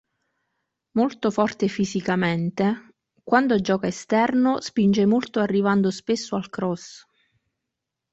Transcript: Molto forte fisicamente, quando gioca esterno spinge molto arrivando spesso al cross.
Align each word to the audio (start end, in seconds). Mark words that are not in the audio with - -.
Molto 0.97 1.29
forte 1.29 1.67
fisicamente, 1.67 2.87
quando 3.23 3.61
gioca 3.61 3.85
esterno 3.85 4.59
spinge 4.59 5.05
molto 5.05 5.39
arrivando 5.39 5.91
spesso 5.91 6.35
al 6.35 6.49
cross. 6.49 7.05